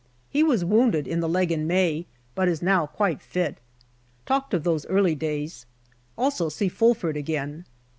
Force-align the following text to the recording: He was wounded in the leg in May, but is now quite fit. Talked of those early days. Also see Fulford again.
He 0.31 0.41
was 0.41 0.65
wounded 0.65 1.07
in 1.07 1.19
the 1.19 1.29
leg 1.29 1.51
in 1.51 1.67
May, 1.67 2.07
but 2.33 2.47
is 2.47 2.63
now 2.63 2.87
quite 2.87 3.21
fit. 3.21 3.59
Talked 4.25 4.51
of 4.55 4.63
those 4.63 4.87
early 4.87 5.13
days. 5.13 5.67
Also 6.17 6.49
see 6.49 6.69
Fulford 6.69 7.15
again. 7.15 7.65